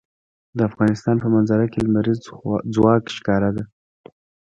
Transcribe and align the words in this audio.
د 0.57 0.59
افغانستان 0.69 1.15
په 1.23 1.27
منظره 1.35 1.65
کې 1.71 1.79
لمریز 1.85 2.19
ځواک 2.73 3.03
ښکاره 3.17 3.49
ده. 3.55 3.63